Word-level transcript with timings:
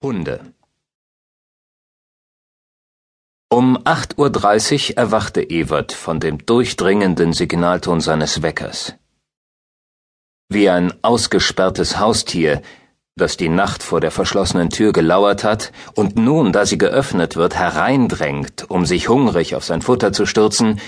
Hunde 0.00 0.54
Um 3.48 3.80
acht 3.84 4.16
Uhr 4.16 4.30
dreißig 4.30 4.96
erwachte 4.96 5.42
Ewert 5.42 5.90
von 5.92 6.20
dem 6.20 6.46
durchdringenden 6.46 7.32
Signalton 7.32 8.00
seines 8.00 8.40
Weckers. 8.40 8.94
Wie 10.48 10.68
ein 10.68 10.94
ausgesperrtes 11.02 11.98
Haustier, 11.98 12.62
das 13.16 13.36
die 13.36 13.48
Nacht 13.48 13.82
vor 13.82 14.00
der 14.00 14.12
verschlossenen 14.12 14.70
Tür 14.70 14.92
gelauert 14.92 15.42
hat 15.42 15.72
und 15.96 16.14
nun, 16.14 16.52
da 16.52 16.64
sie 16.64 16.78
geöffnet 16.78 17.34
wird, 17.34 17.56
hereindrängt, 17.56 18.70
um 18.70 18.86
sich 18.86 19.08
hungrig 19.08 19.56
auf 19.56 19.64
sein 19.64 19.82
Futter 19.82 20.12
zu 20.12 20.26
stürzen, 20.26 20.80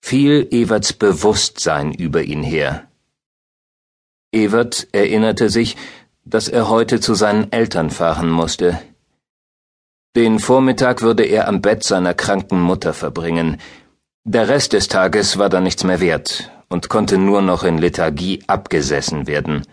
fiel 0.00 0.48
Everts 0.50 0.92
Bewusstsein 0.92 1.94
über 1.94 2.24
ihn 2.24 2.42
her. 2.42 2.88
Evert 4.32 4.88
erinnerte 4.90 5.50
sich, 5.50 5.76
dass 6.24 6.48
er 6.48 6.68
heute 6.68 7.00
zu 7.00 7.14
seinen 7.14 7.52
Eltern 7.52 7.90
fahren 7.90 8.30
musste. 8.30 8.80
Den 10.16 10.38
Vormittag 10.38 11.02
würde 11.02 11.24
er 11.24 11.48
am 11.48 11.62
Bett 11.62 11.84
seiner 11.84 12.14
kranken 12.14 12.60
Mutter 12.60 12.92
verbringen. 12.92 13.58
Der 14.24 14.48
Rest 14.48 14.72
des 14.72 14.88
Tages 14.88 15.38
war 15.38 15.48
dann 15.48 15.62
nichts 15.62 15.84
mehr 15.84 16.00
wert 16.00 16.50
und 16.68 16.88
konnte 16.88 17.18
nur 17.18 17.42
noch 17.42 17.64
in 17.64 17.78
Lethargie 17.78 18.42
abgesessen 18.46 19.26
werden. 19.26 19.66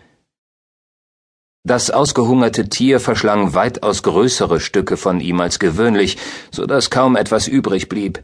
Das 1.64 1.90
ausgehungerte 1.90 2.68
Tier 2.68 2.98
verschlang 2.98 3.52
weitaus 3.52 4.02
größere 4.02 4.60
Stücke 4.60 4.96
von 4.96 5.20
ihm 5.20 5.40
als 5.40 5.58
gewöhnlich, 5.58 6.16
so 6.50 6.66
dass 6.66 6.88
kaum 6.88 7.16
etwas 7.16 7.46
übrig 7.46 7.88
blieb. 7.88 8.22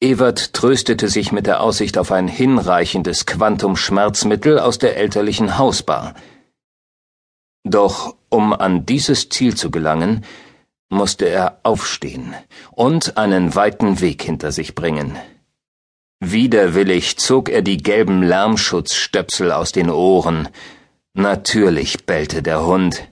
Ewert 0.00 0.54
tröstete 0.54 1.08
sich 1.08 1.32
mit 1.32 1.46
der 1.46 1.60
Aussicht 1.60 1.98
auf 1.98 2.12
ein 2.12 2.28
hinreichendes 2.28 3.26
Quantum 3.26 3.76
Schmerzmittel 3.76 4.58
aus 4.58 4.78
der 4.78 4.96
elterlichen 4.96 5.58
Hausbar. 5.58 6.14
Doch 7.70 8.16
um 8.30 8.52
an 8.52 8.84
dieses 8.84 9.28
Ziel 9.28 9.56
zu 9.56 9.70
gelangen, 9.70 10.24
musste 10.88 11.26
er 11.28 11.60
aufstehen 11.62 12.34
und 12.72 13.16
einen 13.16 13.54
weiten 13.54 14.00
Weg 14.00 14.22
hinter 14.22 14.50
sich 14.50 14.74
bringen. 14.74 15.16
Widerwillig 16.18 17.16
zog 17.18 17.48
er 17.48 17.62
die 17.62 17.76
gelben 17.76 18.22
Lärmschutzstöpsel 18.24 19.52
aus 19.52 19.70
den 19.70 19.88
Ohren. 19.88 20.48
Natürlich 21.14 22.06
bellte 22.06 22.42
der 22.42 22.66
Hund. 22.66 23.08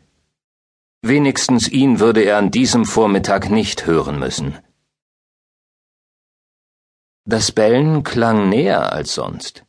Wenigstens 1.02 1.68
ihn 1.68 2.00
würde 2.00 2.22
er 2.22 2.38
an 2.38 2.50
diesem 2.50 2.84
Vormittag 2.84 3.50
nicht 3.50 3.86
hören 3.86 4.18
müssen. 4.18 4.58
Das 7.24 7.52
Bellen 7.52 8.02
klang 8.02 8.48
näher 8.48 8.92
als 8.92 9.14
sonst. 9.14 9.64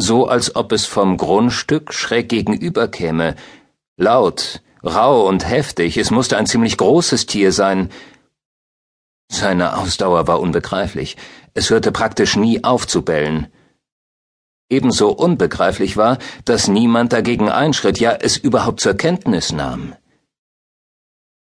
So 0.00 0.26
als 0.26 0.56
ob 0.56 0.72
es 0.72 0.86
vom 0.86 1.16
Grundstück 1.16 1.92
schräg 1.92 2.28
gegenüber 2.28 2.88
käme, 2.88 3.34
Laut, 4.00 4.62
rau 4.84 5.26
und 5.26 5.44
heftig, 5.44 5.96
es 5.96 6.12
musste 6.12 6.36
ein 6.36 6.46
ziemlich 6.46 6.76
großes 6.76 7.26
Tier 7.26 7.50
sein. 7.50 7.90
Seine 9.28 9.76
Ausdauer 9.76 10.28
war 10.28 10.38
unbegreiflich, 10.38 11.16
es 11.54 11.70
hörte 11.70 11.90
praktisch 11.90 12.36
nie 12.36 12.62
auf 12.62 12.86
zu 12.86 13.02
bellen. 13.02 13.48
Ebenso 14.70 15.08
unbegreiflich 15.10 15.96
war, 15.96 16.18
dass 16.44 16.68
niemand 16.68 17.12
dagegen 17.12 17.50
einschritt, 17.50 17.98
ja 17.98 18.12
es 18.12 18.36
überhaupt 18.36 18.78
zur 18.78 18.94
Kenntnis 18.94 19.50
nahm. 19.50 19.96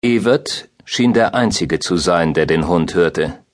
Evert 0.02 0.70
schien 0.84 1.14
der 1.14 1.36
Einzige 1.36 1.78
zu 1.78 1.98
sein, 1.98 2.34
der 2.34 2.48
den 2.48 2.68
Hund 2.68 2.96
hörte. 2.96 3.46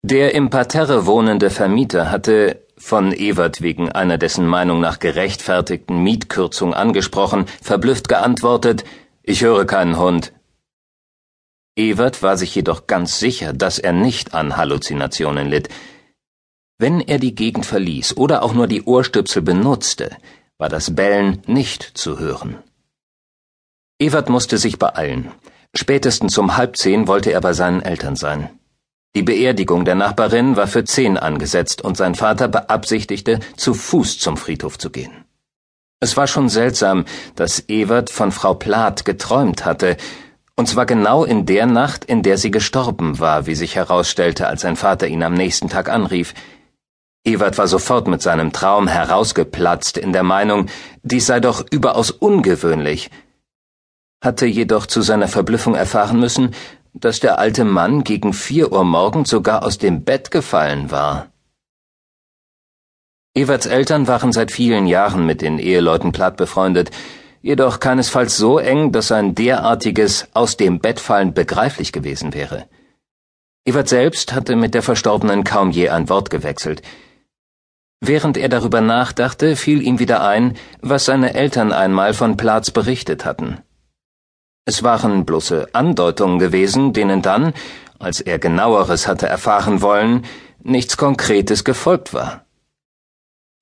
Der 0.00 0.34
im 0.34 0.48
Parterre 0.48 1.04
wohnende 1.04 1.50
Vermieter 1.50 2.10
hatte, 2.10 2.66
von 2.82 3.12
Ewert 3.12 3.62
wegen 3.62 3.92
einer 3.92 4.18
dessen 4.18 4.46
Meinung 4.46 4.80
nach 4.80 4.98
gerechtfertigten 4.98 6.02
Mietkürzung 6.02 6.74
angesprochen, 6.74 7.46
verblüfft 7.62 8.08
geantwortet, 8.08 8.84
ich 9.22 9.42
höre 9.42 9.64
keinen 9.66 9.98
Hund. 9.98 10.32
Ewert 11.76 12.22
war 12.22 12.36
sich 12.36 12.54
jedoch 12.54 12.88
ganz 12.88 13.20
sicher, 13.20 13.52
dass 13.52 13.78
er 13.78 13.92
nicht 13.92 14.34
an 14.34 14.56
Halluzinationen 14.56 15.48
litt. 15.48 15.68
Wenn 16.78 17.00
er 17.00 17.18
die 17.18 17.36
Gegend 17.36 17.64
verließ 17.64 18.16
oder 18.16 18.42
auch 18.42 18.52
nur 18.52 18.66
die 18.66 18.82
Ohrstöpsel 18.82 19.42
benutzte, 19.42 20.16
war 20.58 20.68
das 20.68 20.94
Bellen 20.94 21.40
nicht 21.46 21.82
zu 21.82 22.18
hören. 22.18 22.58
Ewert 24.00 24.28
musste 24.28 24.58
sich 24.58 24.78
beeilen. 24.78 25.30
Spätestens 25.74 26.36
um 26.36 26.56
halb 26.56 26.76
zehn 26.76 27.06
wollte 27.06 27.32
er 27.32 27.40
bei 27.40 27.52
seinen 27.52 27.80
Eltern 27.80 28.16
sein. 28.16 28.50
Die 29.14 29.22
Beerdigung 29.22 29.84
der 29.84 29.94
Nachbarin 29.94 30.56
war 30.56 30.66
für 30.66 30.84
zehn 30.84 31.18
angesetzt 31.18 31.82
und 31.82 31.98
sein 31.98 32.14
Vater 32.14 32.48
beabsichtigte, 32.48 33.40
zu 33.56 33.74
Fuß 33.74 34.18
zum 34.18 34.38
Friedhof 34.38 34.78
zu 34.78 34.88
gehen. 34.88 35.12
Es 36.00 36.16
war 36.16 36.26
schon 36.26 36.48
seltsam, 36.48 37.04
dass 37.36 37.68
Ewert 37.68 38.08
von 38.08 38.32
Frau 38.32 38.54
Plath 38.54 39.04
geträumt 39.04 39.66
hatte, 39.66 39.98
und 40.56 40.66
zwar 40.66 40.86
genau 40.86 41.24
in 41.24 41.46
der 41.46 41.66
Nacht, 41.66 42.04
in 42.04 42.22
der 42.22 42.38
sie 42.38 42.50
gestorben 42.50 43.18
war, 43.18 43.46
wie 43.46 43.54
sich 43.54 43.76
herausstellte, 43.76 44.46
als 44.46 44.62
sein 44.62 44.76
Vater 44.76 45.06
ihn 45.06 45.22
am 45.22 45.34
nächsten 45.34 45.68
Tag 45.68 45.88
anrief. 45.88 46.34
Ewert 47.24 47.56
war 47.58 47.68
sofort 47.68 48.08
mit 48.08 48.22
seinem 48.22 48.52
Traum 48.52 48.88
herausgeplatzt 48.88 49.98
in 49.98 50.12
der 50.12 50.22
Meinung, 50.22 50.66
dies 51.02 51.26
sei 51.26 51.38
doch 51.38 51.64
überaus 51.70 52.10
ungewöhnlich, 52.10 53.10
hatte 54.22 54.46
jedoch 54.46 54.86
zu 54.86 55.02
seiner 55.02 55.28
Verblüffung 55.28 55.74
erfahren 55.74 56.18
müssen, 56.18 56.54
dass 56.94 57.20
der 57.20 57.38
alte 57.38 57.64
Mann 57.64 58.04
gegen 58.04 58.32
vier 58.32 58.72
Uhr 58.72 58.84
morgens 58.84 59.30
sogar 59.30 59.64
aus 59.64 59.78
dem 59.78 60.04
Bett 60.04 60.30
gefallen 60.30 60.90
war. 60.90 61.28
Everts 63.34 63.66
Eltern 63.66 64.06
waren 64.08 64.32
seit 64.32 64.50
vielen 64.50 64.86
Jahren 64.86 65.24
mit 65.24 65.40
den 65.40 65.58
Eheleuten 65.58 66.12
Platt 66.12 66.36
befreundet, 66.36 66.90
jedoch 67.40 67.80
keinesfalls 67.80 68.36
so 68.36 68.58
eng, 68.58 68.92
dass 68.92 69.10
ein 69.10 69.34
derartiges 69.34 70.28
aus 70.34 70.56
dem 70.56 70.80
Bett 70.80 71.00
fallen 71.00 71.32
begreiflich 71.32 71.92
gewesen 71.92 72.34
wäre. 72.34 72.66
Evert 73.64 73.88
selbst 73.88 74.34
hatte 74.34 74.54
mit 74.56 74.74
der 74.74 74.82
Verstorbenen 74.82 75.44
kaum 75.44 75.70
je 75.70 75.88
ein 75.88 76.08
Wort 76.08 76.30
gewechselt. 76.30 76.82
Während 78.00 78.36
er 78.36 78.48
darüber 78.48 78.80
nachdachte, 78.80 79.54
fiel 79.54 79.80
ihm 79.80 79.98
wieder 79.98 80.24
ein, 80.26 80.56
was 80.80 81.04
seine 81.04 81.34
Eltern 81.34 81.72
einmal 81.72 82.14
von 82.14 82.36
Platz 82.36 82.72
berichtet 82.72 83.24
hatten. 83.24 83.58
Es 84.64 84.84
waren 84.84 85.26
bloße 85.26 85.68
Andeutungen 85.72 86.38
gewesen, 86.38 86.92
denen 86.92 87.20
dann, 87.20 87.52
als 87.98 88.20
er 88.20 88.38
genaueres 88.38 89.08
hatte 89.08 89.26
erfahren 89.26 89.82
wollen, 89.82 90.24
nichts 90.62 90.96
Konkretes 90.96 91.64
gefolgt 91.64 92.14
war. 92.14 92.44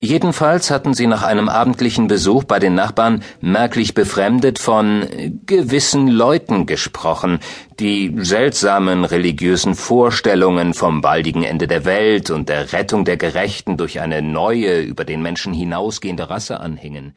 Jedenfalls 0.03 0.71
hatten 0.71 0.95
sie 0.95 1.05
nach 1.05 1.21
einem 1.21 1.47
abendlichen 1.47 2.07
Besuch 2.07 2.43
bei 2.43 2.57
den 2.57 2.73
Nachbarn 2.73 3.23
merklich 3.39 3.93
befremdet 3.93 4.57
von 4.57 5.07
gewissen 5.45 6.07
Leuten 6.07 6.65
gesprochen, 6.65 7.39
die 7.79 8.15
seltsamen 8.17 9.05
religiösen 9.05 9.75
Vorstellungen 9.75 10.73
vom 10.73 11.01
baldigen 11.01 11.43
Ende 11.43 11.67
der 11.67 11.85
Welt 11.85 12.31
und 12.31 12.49
der 12.49 12.73
Rettung 12.73 13.05
der 13.05 13.17
Gerechten 13.17 13.77
durch 13.77 13.99
eine 13.99 14.23
neue, 14.23 14.81
über 14.81 15.05
den 15.05 15.21
Menschen 15.21 15.53
hinausgehende 15.53 16.31
Rasse 16.31 16.59
anhingen. 16.59 17.15